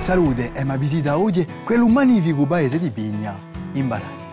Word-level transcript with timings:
Salute 0.00 0.52
e 0.52 0.64
ma 0.64 0.76
visita 0.76 1.18
oggi 1.18 1.46
quello 1.62 1.86
magnifico 1.86 2.46
paese 2.46 2.78
di 2.80 2.88
Pigna, 2.88 3.36
in 3.72 3.86
Baragna. 3.86 4.28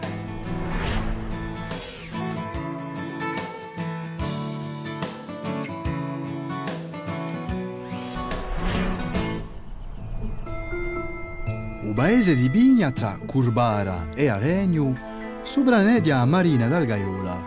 Il 11.84 11.94
paese 11.94 12.36
di 12.36 12.50
Pigna 12.50 12.92
tra 12.92 13.20
Curbara 13.26 14.08
e 14.16 14.30
Aregno 14.30 14.96
sopranedia 15.44 16.24
Marina 16.24 16.68
dal 16.68 16.86
Gaiola, 16.86 17.44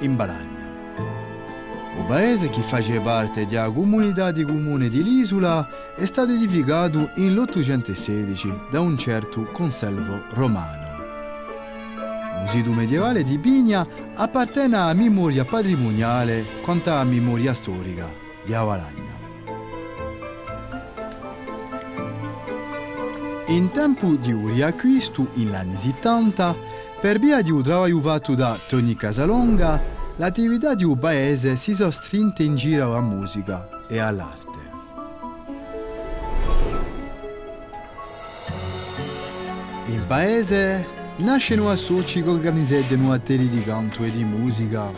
in 0.00 0.16
Baragna. 0.16 0.47
Paese 2.08 2.48
che 2.48 2.62
faceva 2.62 3.02
parte 3.02 3.44
della 3.44 3.70
comunità 3.70 4.30
di 4.30 4.42
comune 4.42 4.88
di 4.88 5.02
l'isola 5.02 5.68
è 5.94 6.06
stato 6.06 6.32
edificato 6.32 7.10
nell'816 7.16 8.70
da 8.70 8.80
un 8.80 8.96
certo 8.96 9.42
conselvo 9.52 10.22
romano. 10.30 10.86
Il 12.44 12.48
sito 12.48 12.72
medievale 12.72 13.22
di 13.22 13.36
Pigna 13.38 13.86
appartiene 14.14 14.74
alla 14.76 14.94
memoria 14.94 15.44
patrimoniale 15.44 16.46
quanto 16.62 16.90
alla 16.90 17.04
memoria 17.04 17.52
storica 17.52 18.08
di 18.42 18.54
Avalagna. 18.54 19.16
In 23.48 23.70
tempo 23.70 24.14
di 24.14 24.32
un 24.32 24.54
riacquisto 24.54 25.28
in 25.34 25.54
anni 25.54 25.76
70, 25.76 26.56
per 27.02 27.18
via 27.18 27.42
di 27.42 27.50
un 27.50 27.62
lavoro 27.66 27.98
fatto 27.98 28.34
da 28.34 28.56
Tony 28.66 28.94
Casalonga, 28.94 29.97
l'attività 30.18 30.74
di 30.74 30.84
un 30.84 30.98
paese 30.98 31.56
si 31.56 31.74
sostrinta 31.74 32.42
in 32.42 32.56
giro 32.56 32.86
alla 32.86 33.00
musica 33.00 33.68
e 33.88 33.98
all'arte. 33.98 34.46
In 39.86 40.04
paese 40.06 40.86
nascono 41.18 41.70
associ 41.70 42.22
che 42.22 42.28
organizzano 42.28 43.12
attività 43.12 43.54
di 43.54 43.62
canto 43.62 44.04
e 44.04 44.10
di 44.10 44.24
musica 44.24 44.90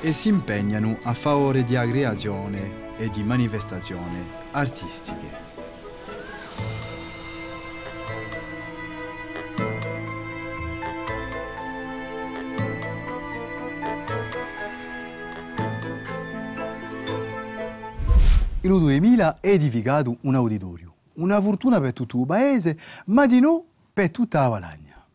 e 0.00 0.12
si 0.12 0.28
impegnano 0.28 0.98
a 1.02 1.12
favore 1.12 1.64
di 1.64 1.74
creazione 1.74 2.96
e 2.96 3.08
di 3.08 3.22
manifestazioni 3.22 4.24
artistiche. 4.52 5.47
Il 18.68 18.80
2000 18.80 19.38
è 19.40 19.48
edificato 19.48 20.18
un 20.20 20.34
auditorio, 20.34 20.92
una 21.14 21.40
fortuna 21.40 21.80
per 21.80 21.94
tutto 21.94 22.18
il 22.18 22.26
paese, 22.26 22.76
ma 23.06 23.24
di 23.24 23.40
no 23.40 23.64
per 23.94 24.10
tutta 24.10 24.42
la 24.42 24.48
Valagna. 24.48 25.06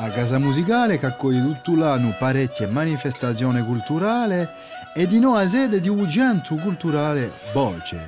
La 0.00 0.08
casa 0.08 0.38
musicale 0.38 0.98
che 0.98 1.04
accoglie 1.04 1.42
tutto 1.42 1.76
l'anno 1.76 2.16
parecchie 2.18 2.68
manifestazioni 2.68 3.62
culturali 3.62 4.48
e 4.94 5.06
di 5.06 5.22
a 5.22 5.46
sede 5.46 5.78
di 5.78 5.90
un 5.90 6.08
centro 6.08 6.56
culturale 6.56 7.30
Bolce, 7.52 7.98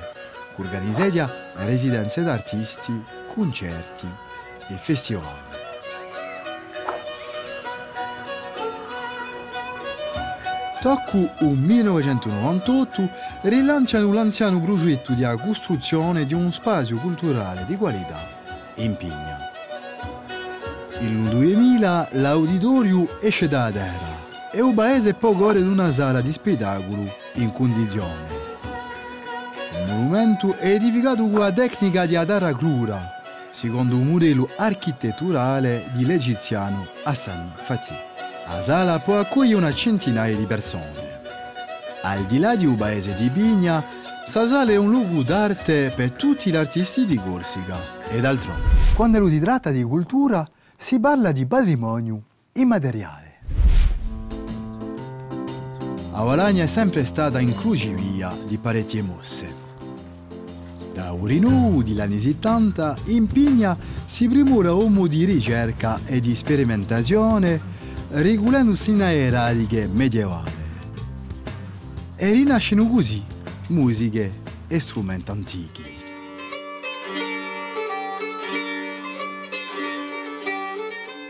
che 0.55 0.61
organizza 0.63 1.29
residenze 1.57 2.23
d'artisti, 2.23 2.99
concerti 3.27 4.07
e 4.69 4.73
festival. 4.73 5.52
Tocco 10.83 11.31
un 11.39 11.59
1998 11.59 13.09
rilanciano 13.43 14.11
l'anziano 14.11 14.59
progetto 14.59 15.13
di 15.13 15.23
costruzione 15.41 16.25
di 16.25 16.33
un 16.33 16.51
spazio 16.51 16.97
culturale 16.97 17.63
di 17.65 17.77
qualità 17.77 18.27
in 18.75 18.97
Pigna. 18.97 19.39
Il 20.99 21.29
2000 21.29 22.09
l'auditorium 22.11 23.07
esce 23.21 23.47
da 23.47 23.71
terra 23.71 24.51
e 24.51 24.59
il 24.59 24.73
paese 24.73 25.13
può 25.13 25.31
godere 25.31 25.63
di 25.63 25.69
una 25.69 25.89
sala 25.89 26.19
di 26.19 26.33
spettacolo 26.33 27.09
in 27.35 27.53
condizione. 27.53 28.27
Il 29.79 29.87
monumento 29.87 30.57
è 30.57 30.71
edificato 30.71 31.25
con 31.29 31.39
la 31.39 31.51
tecnica 31.53 32.05
di 32.05 32.15
terra 32.25 32.53
crura, 32.53 33.21
secondo 33.51 33.95
un 33.95 34.07
modello 34.07 34.49
architetturale 34.57 35.85
di 35.93 36.05
l'egiziano 36.05 36.87
Hassan 37.03 37.53
Fatih. 37.55 38.12
La 38.45 38.61
sala 38.61 38.99
può 38.99 39.19
accogliere 39.19 39.57
una 39.57 39.73
centinaia 39.73 40.35
di 40.35 40.45
persone. 40.45 41.21
Al 42.01 42.25
di 42.25 42.39
là 42.39 42.55
di 42.55 42.65
un 42.65 42.75
paese 42.75 43.15
di 43.15 43.29
Pigna, 43.29 43.75
la 43.75 44.47
sala 44.47 44.71
è 44.71 44.75
un 44.75 44.89
luogo 44.89 45.23
d'arte 45.23 45.93
per 45.95 46.11
tutti 46.11 46.51
gli 46.51 46.55
artisti 46.55 47.05
di 47.05 47.15
Corsica 47.15 47.77
e 48.09 48.19
d'altronde. 48.19 48.67
Quando 48.95 49.27
si 49.29 49.39
tratta 49.39 49.71
di 49.71 49.81
cultura, 49.83 50.47
si 50.75 50.99
parla 50.99 51.31
di 51.31 51.45
patrimonio 51.45 52.23
immateriale. 52.53 53.21
La 56.11 56.21
Valagna 56.21 56.63
è 56.63 56.67
sempre 56.67 57.05
stata 57.05 57.39
in 57.39 57.55
crocevia 57.55 58.31
di 58.45 58.57
parecchie 58.57 59.01
mosse. 59.01 59.61
Da 60.93 61.11
Urinù, 61.13 61.81
degli 61.81 61.99
anni 61.99 62.19
70, 62.19 62.97
in 63.05 63.25
Pigna 63.25 63.75
si 64.05 64.27
primura 64.27 64.73
uomo 64.73 65.07
di 65.07 65.23
ricerca 65.23 65.99
e 66.05 66.19
di 66.19 66.35
sperimentazione 66.35 67.72
regolando 68.13 68.75
sino 68.75 69.03
erariche 69.03 69.87
medievali. 69.87 70.51
E 72.15 72.31
rinascono 72.31 72.87
così 72.87 73.23
musiche 73.69 74.31
e 74.67 74.79
strumenti 74.79 75.31
antichi. 75.31 75.83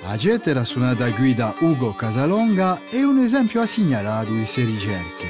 La 0.06 0.18
getera 0.18 0.66
suonata 0.66 1.10
qui 1.12 1.34
da 1.34 1.56
Ugo 1.60 1.94
Casalonga 1.94 2.82
è 2.90 3.02
un 3.02 3.20
esempio 3.20 3.62
assegnalato 3.62 4.32
di 4.32 4.38
queste 4.38 4.66
ricerche. 4.66 5.28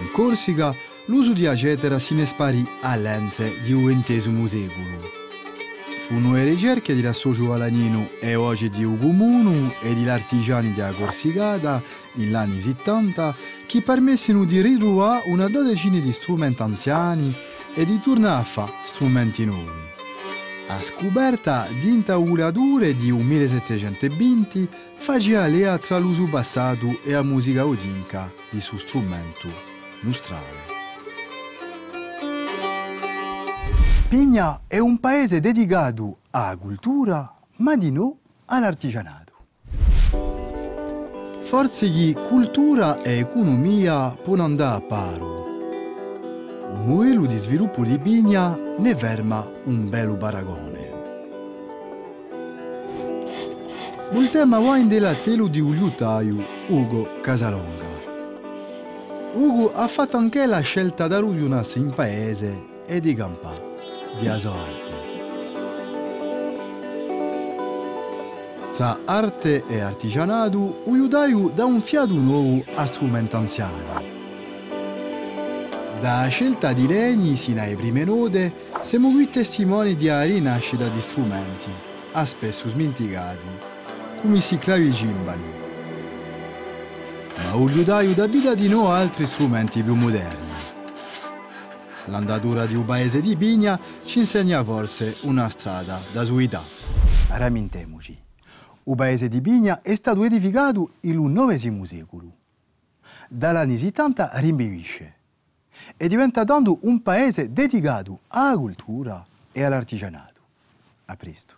In 0.00 0.10
Corsica 0.10 0.74
l'uso 1.06 1.32
di 1.32 1.46
acetera 1.46 1.98
si 1.98 2.14
ne 2.14 2.24
sparì 2.24 2.66
all'ente 2.80 3.60
di 3.62 3.72
XX 3.72 4.44
secolo 4.46 5.19
le 6.18 6.44
ricerche 6.44 6.94
dell'associo 6.94 7.46
Valanino 7.46 8.08
e 8.20 8.34
oggi 8.34 8.68
di 8.68 8.82
Ugumunu 8.82 9.72
e 9.82 9.94
degli 9.94 10.08
artigiani 10.08 10.72
della 10.74 10.90
Corsicata 10.90 11.80
negli 12.14 12.34
anni 12.34 12.60
70 12.60 13.34
che 13.66 13.80
permessero 13.80 14.44
di 14.44 14.60
ritrovare 14.60 15.22
una 15.26 15.48
dodicina 15.48 15.98
di 15.98 16.12
strumenti 16.12 16.62
anziani 16.62 17.32
e 17.74 17.84
di 17.84 18.00
tornare 18.00 18.40
a 18.40 18.44
fare 18.44 18.72
strumenti 18.86 19.44
nuovi. 19.44 19.70
La 20.66 20.80
scoperta 20.82 21.68
di 21.78 21.88
intaulature 21.88 22.96
di 22.96 23.10
un 23.10 23.24
1720 23.24 24.68
faceva 24.98 25.46
lea 25.46 25.78
tra 25.78 25.98
l'uso 25.98 26.24
passato 26.24 26.98
e 27.04 27.12
la 27.12 27.22
musica 27.22 27.66
odinca 27.66 28.32
di 28.50 28.60
suo 28.60 28.78
strumento 28.78 29.48
nostrale. 30.00 30.79
Pigna 34.10 34.62
è 34.66 34.78
un 34.80 34.98
paese 34.98 35.38
dedicato 35.38 36.18
alla 36.30 36.56
cultura, 36.56 37.32
ma 37.58 37.76
di 37.76 37.92
no 37.92 38.16
all'artigianato. 38.46 39.34
Forse 41.42 41.88
che 41.88 42.16
cultura 42.26 43.02
e 43.02 43.18
economia 43.18 44.08
possono 44.20 44.42
andare 44.42 44.76
a 44.76 44.80
paro. 44.80 45.46
Un 46.72 46.86
modello 46.86 47.24
di 47.24 47.36
sviluppo 47.36 47.84
di 47.84 48.00
Pigna 48.00 48.58
ne 48.78 48.96
ferma 48.96 49.48
un 49.66 49.88
bello 49.88 50.16
paragone. 50.16 50.90
Il 54.10 54.28
tema 54.30 54.58
in 54.76 54.88
della 54.88 55.14
telo 55.14 55.46
di 55.46 55.60
un 55.60 56.44
Ugo 56.66 57.20
Casalonga. 57.20 57.86
Ugo 59.34 59.72
ha 59.72 59.86
fatto 59.86 60.16
anche 60.16 60.46
la 60.46 60.58
scelta 60.62 61.06
di 61.06 61.14
rudionarsi 61.14 61.78
in 61.78 61.92
paese 61.94 62.66
e 62.84 62.98
di 62.98 63.14
campare 63.14 63.69
di 64.18 64.26
arte. 64.26 64.98
Tra 68.74 69.00
arte 69.04 69.64
e 69.66 69.80
artigianato, 69.80 70.82
un 70.84 70.94
aiutaio 70.94 71.50
dà 71.54 71.66
un 71.66 71.82
fiato 71.82 72.14
nuovo 72.14 72.64
a 72.76 72.86
strumenti 72.86 73.36
anziani. 73.36 74.08
Da 76.00 76.26
scelta 76.28 76.72
di 76.72 76.86
legni 76.86 77.36
sino 77.36 77.60
alle 77.60 77.76
prime 77.76 78.04
note, 78.04 78.54
siamo 78.80 79.10
qui 79.10 79.28
testimoni 79.28 79.96
di 79.96 80.06
una 80.06 80.22
rinascita 80.22 80.88
di 80.88 80.98
strumenti, 80.98 81.70
a 82.12 82.24
spesso 82.24 82.68
smenticati, 82.68 83.46
come 84.22 84.40
si 84.40 84.56
clavi 84.56 84.90
cimbali. 84.94 85.58
Ma 87.36 87.54
un 87.54 87.66
liutaio 87.66 88.14
da 88.14 88.26
vita 88.26 88.54
di 88.54 88.68
no 88.68 88.88
altri 88.88 89.26
strumenti 89.26 89.82
più 89.82 89.94
moderni. 89.94 90.49
L'andatura 92.10 92.66
di 92.66 92.74
un 92.74 92.84
paese 92.84 93.20
di 93.20 93.36
Pigna 93.36 93.78
ci 94.04 94.18
insegna 94.18 94.64
forse 94.64 95.16
una 95.22 95.48
strada 95.48 95.96
da 96.12 96.24
suità. 96.24 96.60
Ramintemoci. 97.28 98.18
Il 98.82 98.96
paese 98.96 99.28
di 99.28 99.40
Pigna 99.40 99.80
è 99.80 99.94
stato 99.94 100.24
edificato 100.24 100.90
nel 101.02 101.16
IX 101.16 101.82
secolo. 101.82 102.32
Dall'anni 103.28 103.76
70 103.76 104.30
rimbivisce. 104.34 105.14
e 105.96 106.08
diventando 106.08 106.78
un 106.82 107.00
paese 107.00 107.52
dedicato 107.52 108.20
alla 108.28 108.58
cultura 108.58 109.24
e 109.52 109.62
all'artigianato. 109.62 110.40
A 111.06 111.16
presto. 111.16 111.56